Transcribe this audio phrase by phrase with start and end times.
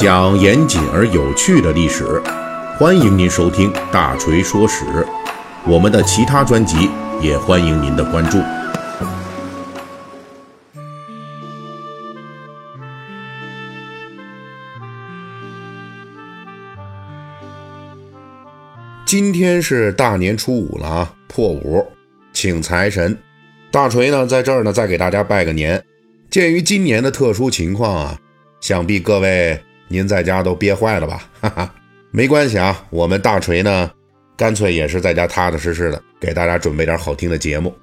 [0.00, 2.22] 讲严谨而有趣的历史，
[2.78, 4.82] 欢迎您收听《大锤说史》。
[5.66, 6.88] 我们的其他专辑
[7.20, 8.38] 也欢迎您的关注。
[19.04, 21.86] 今天是大年初五了啊，破五，
[22.32, 23.14] 请财神。
[23.70, 25.84] 大锤呢，在这儿呢，再给大家拜个年。
[26.30, 28.18] 鉴于今年的特殊情况啊，
[28.62, 29.60] 想必各位
[29.92, 31.28] 您在家都憋坏了吧？
[31.40, 31.74] 哈哈，
[32.12, 33.90] 没关系啊，我们大锤呢，
[34.36, 37.76] 干脆也是在家踏踏实实的给大家准备点好听的节目。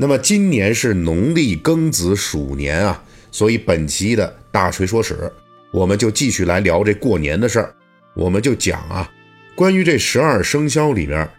[0.00, 3.00] 那么今年是农历庚子鼠年啊，
[3.30, 5.32] 所以本期的大锤说史，
[5.70, 7.72] 我们就继续来聊这过年的事儿。
[8.14, 9.08] 我们就讲啊，
[9.54, 11.30] 关于这十二生肖里边，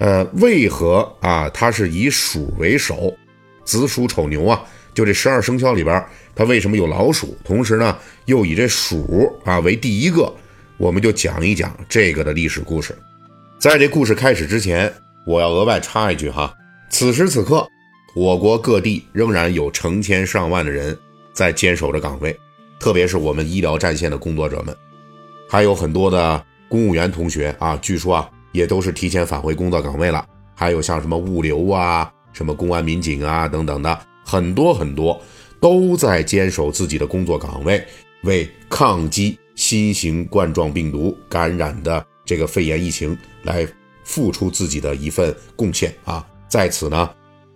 [0.00, 3.16] 呃，为何啊它是以鼠为首，
[3.64, 4.62] 子鼠丑牛啊？
[4.92, 6.04] 就这十二生肖里边，
[6.40, 7.36] 它为什么有老鼠？
[7.44, 7.94] 同时呢，
[8.24, 10.32] 又以这鼠啊为第一个，
[10.78, 12.96] 我们就讲一讲这个的历史故事。
[13.58, 14.90] 在这故事开始之前，
[15.26, 16.50] 我要额外插一句哈，
[16.88, 17.68] 此时此刻，
[18.16, 20.98] 我国各地仍然有成千上万的人
[21.34, 22.34] 在坚守着岗位，
[22.78, 24.74] 特别是我们医疗战线的工作者们，
[25.46, 30.24] 还有很多的公务员同学啊，据说啊，也都是提前返回工作岗位了。
[30.54, 34.00] 还有像什么物流啊、什么公安民警啊等等的。
[34.22, 35.20] 很多很多
[35.60, 37.84] 都在坚守自己的工作岗位，
[38.22, 43.66] 为抗击新型冠状病毒感染的这个肺炎疫情来
[44.04, 46.26] 付出自己的一份贡献啊！
[46.48, 47.10] 在此呢，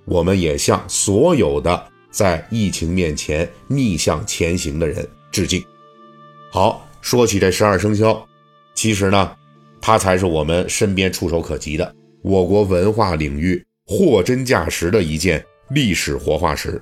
[0.05, 5.65] 我们也向所有的在疫情面前逆向前行的人致敬。
[6.51, 8.27] 好，说起这十二生肖，
[8.75, 9.33] 其实呢，
[9.81, 15.45] 它才是我们身边触手可及的我国文化领域货真价实的一件。
[15.71, 16.81] 历史活化石，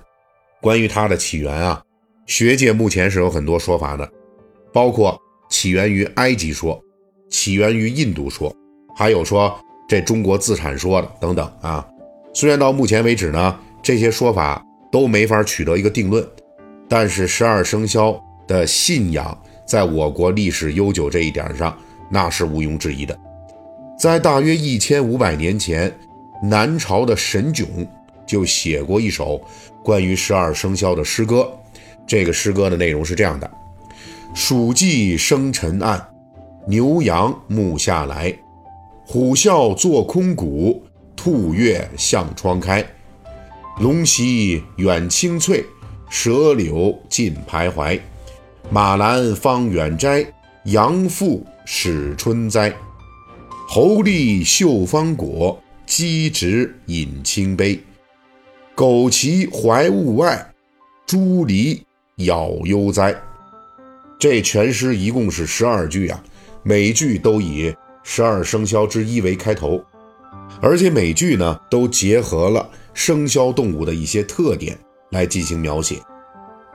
[0.63, 1.83] 关于它的起源啊，
[2.25, 4.09] 学界目前是有很多说法的，
[4.73, 6.81] 包括起源于埃及说，
[7.29, 8.55] 起源于印度说，
[8.95, 9.53] 还有说
[9.89, 11.85] 这中国自产说的等等啊。
[12.33, 16.25] 虽然到目前为止呢，这些说法都没法取得一个定论，
[16.89, 19.37] 但是十二生肖的信仰
[19.67, 21.77] 在我国历史悠久这一点上，
[22.09, 23.19] 那是毋庸置疑的。
[23.99, 25.93] 在大约一千五百年前，
[26.41, 27.67] 南朝的神囧。
[28.33, 29.39] 就写过一首
[29.85, 31.53] 关于十二生肖的诗歌，
[32.07, 33.51] 这个诗歌的内容是这样的：
[34.35, 36.03] 鼠忌生尘暗，
[36.67, 38.35] 牛羊暮下来，
[39.05, 40.83] 虎啸作空谷，
[41.15, 42.83] 兔跃向窗开，
[43.81, 45.63] 龙息远青翠，
[46.09, 48.01] 蛇柳近徘徊，
[48.71, 50.25] 马兰芳远摘，
[50.65, 52.75] 羊腹始春栽，
[53.69, 57.79] 猴立绣芳果，鸡直饮清杯。
[58.75, 60.55] 苟其怀物外，
[61.07, 61.83] 猪离
[62.17, 63.15] 咬悠哉。
[64.19, 66.23] 这全诗一共是十二句啊，
[66.63, 69.83] 每句都以十二生肖之一为开头，
[70.61, 74.79] 而且每句呢都结合了生肖动物的一些特点
[75.11, 75.97] 来进行描写。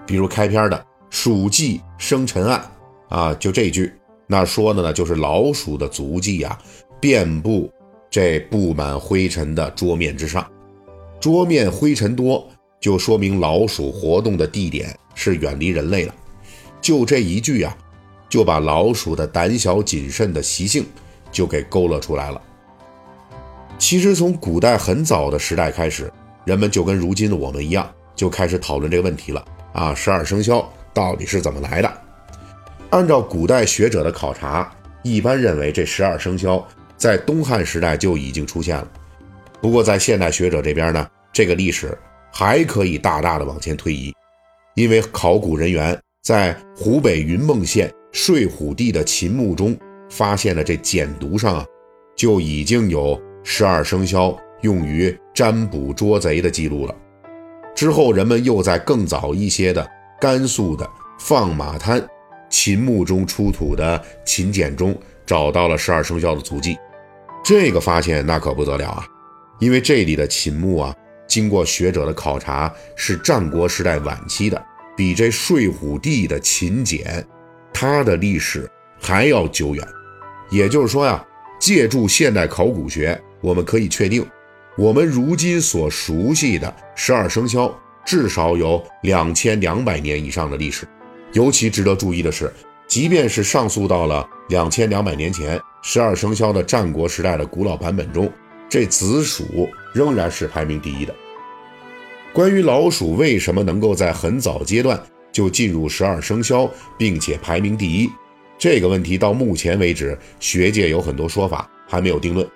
[0.05, 2.63] 比如开篇的“鼠迹生尘暗”
[3.09, 3.91] 啊，就这句，
[4.27, 6.57] 那说的呢就是老鼠的足迹啊，
[7.01, 7.71] 遍布
[8.09, 10.45] 这布满灰尘的桌面之上。
[11.19, 12.47] 桌面灰尘多，
[12.79, 16.13] 就说明老鼠活动的地点是远离人类了。
[16.79, 17.75] 就这一句啊，
[18.29, 20.85] 就把老鼠的胆小谨慎的习性
[21.31, 22.41] 就给勾勒出来了。
[23.79, 26.11] 其实从古代很早的时代开始，
[26.45, 31.91] 人们就跟如今的我们一样，就开始讨论这个问题了啊，十二生肖到底是怎么来的？
[32.91, 34.71] 按照古代学者的考察，
[35.03, 38.87] 一般认为这十二生肖在东汉时代就已经出现了。
[39.61, 41.97] 不过，在现代学者这边呢，这个历史
[42.31, 44.13] 还可以大大的往前推移，
[44.75, 49.77] 因为考古人员在湖北云梦县睡虎地的秦墓中
[50.09, 51.65] 发现了这简牍上啊，
[52.15, 56.95] 就已经有十二生肖用于占卜捉贼的记录了。
[57.75, 59.87] 之后，人们又在更早一些的
[60.19, 60.87] 甘肃的
[61.19, 62.05] 放马滩
[62.49, 64.95] 秦墓中出土的秦简中
[65.25, 66.77] 找到了十二生肖的足迹，
[67.43, 69.05] 这个发现那可不得了啊！
[69.59, 70.95] 因为这里的秦墓啊，
[71.27, 74.65] 经过学者的考察，是战国时代晚期的，
[74.95, 77.25] 比这睡虎地的秦简，
[77.73, 78.69] 它的历史
[78.99, 79.87] 还要久远。
[80.49, 81.25] 也就是说呀，
[81.59, 84.25] 借助现代考古学，我们可以确定，
[84.77, 87.73] 我们如今所熟悉的十二生肖，
[88.05, 90.87] 至少有两千两百年以上的历史。
[91.33, 92.53] 尤其值得注意的是，
[92.87, 98.31] 即便是上溯到了两千两百年前，十二生肖的战国时代的古老版本中。
[98.69, 101.15] 这子鼠仍然是排名第一的。
[102.33, 108.09] 关于老鼠为什么能够在很早阶段就进入十二生肖，并且排名第一，
[108.57, 112.47] 这个问题到目前为止，学界有很多说法，还没有定论。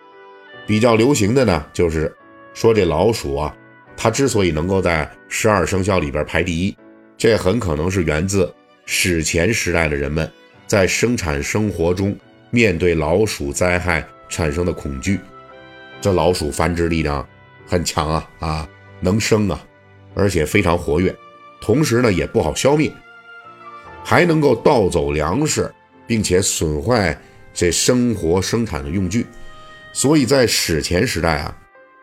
[0.67, 2.13] 比较流行的呢，就是
[2.53, 3.55] 说这老鼠啊，
[3.97, 6.75] 它之所以能够在十二生肖里边排第一，
[7.17, 8.53] 这很可能是源自
[8.85, 10.29] 史前时代的人们
[10.67, 12.15] 在生产生活中
[12.51, 15.19] 面对老鼠灾害产生的恐惧。
[16.01, 17.25] 这老鼠繁殖力量
[17.65, 18.69] 很强啊啊，
[18.99, 19.63] 能生啊，
[20.15, 21.15] 而且非常活跃，
[21.61, 22.91] 同时呢也不好消灭，
[24.03, 25.71] 还能够盗走粮食。
[26.07, 27.17] 并且损坏
[27.53, 29.25] 这生活生产的用具，
[29.93, 31.57] 所以在史前时代啊，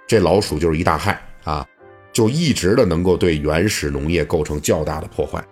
[0.06, 1.66] 这老鼠就是一大害啊，
[2.10, 5.44] 就一直的能够对原始农业构成较大的破坏。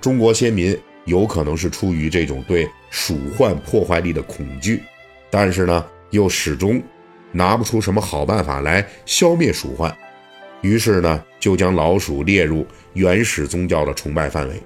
[0.00, 4.80] 中国先民有可能是出于这种对鼠患破坏力的恐惧，
[5.28, 6.80] 但是呢，又始终
[7.34, 9.94] 拿不出什么好办法来消灭鼠患，
[10.62, 14.62] 于是呢，就将老鼠列入原始宗教的崇拜范围，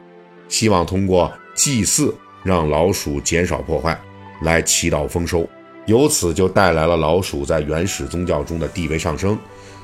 [0.49, 2.15] 希望通过祭祀。
[2.45, 4.01] 让老鼠减少破坏，
[4.43, 5.47] 来祈祷丰收，
[5.87, 9.37] 由此就带来了老鼠在原始宗教中的地位上升，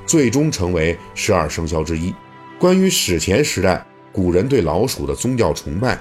[0.07, 2.15] 最终成为十二生肖之一。
[2.57, 5.99] 关于史前时代古人对老鼠的宗教崇拜，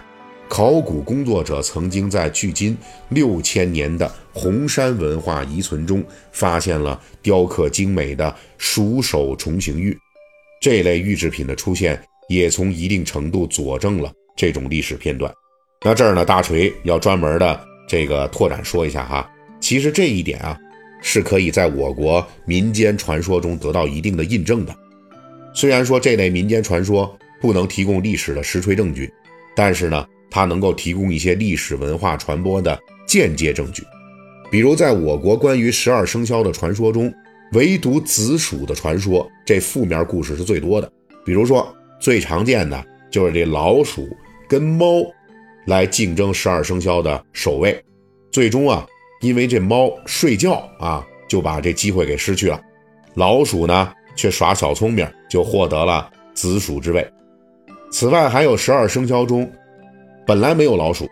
[0.54, 2.78] 考古工作者曾经在距今
[3.08, 9.98] 六千年的红山文化遗存中发现了雕刻精美的鼠首重形玉，
[10.62, 15.34] 这类玉制品的出现也从一定程度佐证了这种历史片段。
[15.84, 19.28] 那这儿呢，大锤要专门的这个拓展说一下哈。
[19.60, 20.56] 其实这一点啊，
[21.02, 24.72] 是可以在我国民间传说中得到一定的印证的。
[25.52, 29.12] 虽然说这类民间传说不能提供历史的实锤证据，
[29.56, 32.76] 但是呢，它能够提供一些历史文化传播的
[33.06, 33.84] 间接证据。
[34.50, 37.14] 比如在我国关于十二生肖的传说中，
[37.52, 40.90] 唯独子鼠的传说，这负面故事是最多的。
[41.24, 44.08] 比如说最常见的就是这老鼠
[44.48, 45.04] 跟猫。
[45.66, 47.82] 来竞争十二生肖的首位，
[48.30, 48.86] 最终啊，
[49.22, 52.60] 因为这猫睡觉啊，就把这机会给失去了。
[53.14, 57.10] 老鼠呢，却耍小聪明，就获得了子鼠之位。
[57.90, 59.50] 此外，还有十二生肖中
[60.26, 61.08] 本来没有老鼠，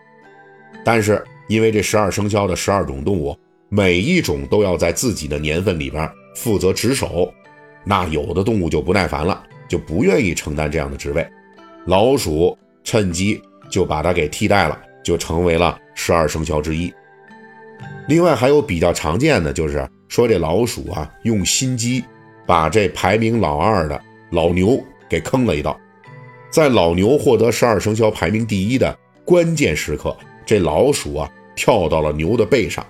[0.83, 3.37] 但是因为这十二生肖的十二种动物，
[3.69, 7.33] 每一种都要在自己的年份里边负责值守，
[7.83, 11.27] 那有的动物就不耐烦了，就不愿意承担这样的职位。
[11.85, 13.41] 老鼠趁机。
[13.71, 16.93] 就把它给替代了，就成为了十二生肖之一。
[18.07, 22.03] 另外还有比较常见的，就是说这老鼠啊，用心机
[22.45, 23.99] 把这排名老二的
[24.29, 25.75] 老牛给坑了一道。
[26.51, 30.15] 在老牛获得十二生肖排名第一的关键时刻，
[30.45, 32.85] 这老鼠啊跳到了牛的背上。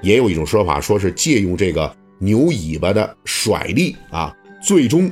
[0.00, 5.10] 也有一种说法，说是借用这个牛尾巴的甩力啊，最终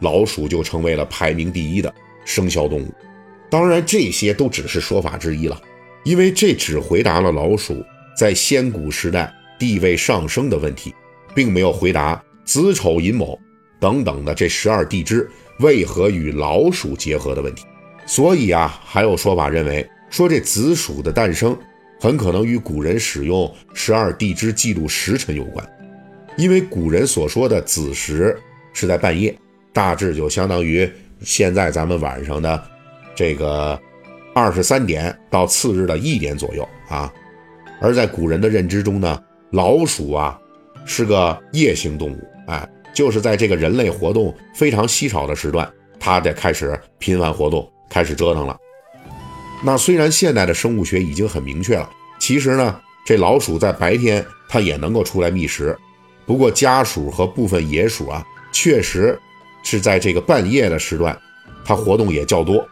[0.00, 1.92] 老鼠就成为了排名第一的
[2.24, 2.94] 生肖动物。
[3.50, 5.60] 当然，这些都只是说法之一了，
[6.04, 7.84] 因为这只回答了老鼠
[8.16, 10.94] 在先古时代地位上升的问题，
[11.34, 13.38] 并没有回答子丑寅卯
[13.80, 15.28] 等等的这十二地支
[15.60, 17.64] 为何与老鼠结合的问题。
[18.06, 21.56] 所以啊，还有说法认为，说这子鼠的诞生
[22.00, 25.68] 很可能与古人使用十二地支记录时辰有关，
[26.36, 28.36] 因为古人所说的子时
[28.72, 29.36] 是在半夜，
[29.72, 30.90] 大致就相当于
[31.20, 32.62] 现在咱们晚上的。
[33.16, 33.76] 这个
[34.32, 37.12] 二十三点到次日的一点左右啊，
[37.80, 40.38] 而在古人的认知中呢，老鼠啊
[40.84, 45.68] 是个夜行动物，哎，就是在这个人类活动非常稀少的时段，
[45.98, 48.56] 它得开始频繁活动，开始折腾了。
[49.60, 55.76] 那虽然现代的生物学已经很明确了，其实呢，这老鼠在白天它也能够出来觅食，
[56.24, 59.18] 不过家鼠和部分野鼠啊，确实
[59.64, 61.18] 是在这个半夜的时段，
[61.64, 62.66] 它活动也较多。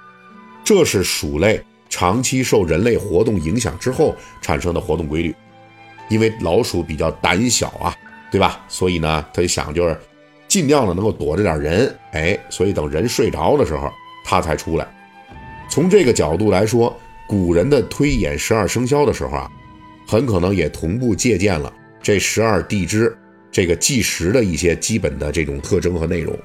[0.65, 5.35] 这是鼠类长期受人类活动影响之后产生的活动规律，
[6.09, 7.95] 因为老鼠比较胆小啊，
[8.31, 8.65] 对吧？
[8.69, 9.99] 所以呢，它就想就是
[10.47, 13.91] 尽量的能够躲着点人，哎，所以等人睡着的时候，
[14.25, 14.87] 它才出来。
[15.69, 16.97] 从这个角度来说，
[17.27, 19.51] 古人的推演十二生肖的时候啊，
[20.07, 23.17] 很可能也同步借鉴了这十二地支
[23.51, 26.39] 这个计时的一些基本的这种特征和内容，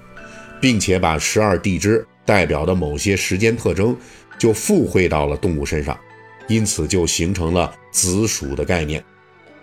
[0.60, 2.06] 并且把十二地支。
[2.24, 3.98] 代表的某些时间特征
[4.38, 6.00] 就附会到了动物身上，
[6.48, 9.04] 因此就形成了子鼠的概念，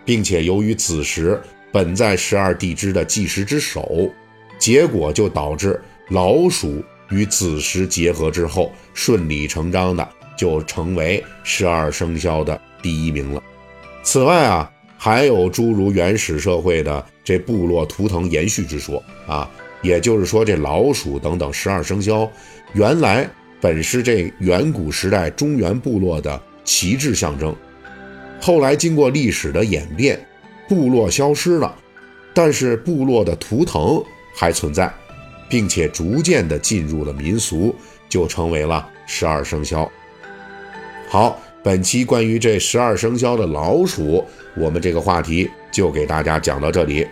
[0.04, 1.40] 并且由于子时
[1.72, 4.10] 本在十二地支的计时之首，
[4.58, 13.42] 结果就导致老鼠与子时结合之后，顺理成章的就成为十二生肖的第一名了。
[14.02, 19.50] 此外啊，还有诸如原始社会的这部落图腾延续之说啊。
[19.80, 22.28] 也就是说，这老鼠等等十二生肖，
[22.72, 27.54] 原来本是这远古时代中原部落的旗帜象征，
[28.40, 30.18] 后来经过历史的演变，
[30.68, 31.72] 部落消失了，
[32.34, 34.02] 但是部落的图腾
[34.34, 34.92] 还存在，
[35.48, 37.74] 并且逐渐的进入了民俗，
[38.08, 39.90] 就成为了十二生肖。
[41.08, 44.24] 好，本期关于这十二生肖的老鼠，
[44.56, 47.06] 我们这个话题就给大家讲到这里。